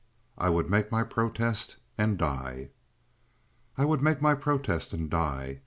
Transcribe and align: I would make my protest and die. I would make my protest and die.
I 0.35 0.49
would 0.49 0.67
make 0.67 0.91
my 0.91 1.03
protest 1.03 1.77
and 1.95 2.17
die. 2.17 2.69
I 3.77 3.85
would 3.85 4.01
make 4.01 4.19
my 4.19 4.33
protest 4.33 4.93
and 4.93 5.11
die. 5.11 5.59